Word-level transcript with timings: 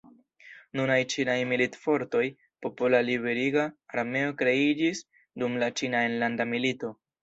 Nunaj 0.79 0.95
Ĉinaj 1.13 1.35
militfortoj, 1.51 2.23
Popola 2.67 3.03
Liberiga 3.11 3.69
Armeo 4.01 4.35
kreiĝis 4.43 5.07
dum 5.43 5.65
la 5.65 5.75
Ĉina 5.81 6.07
enlanda 6.13 6.55
milito. 6.55 6.97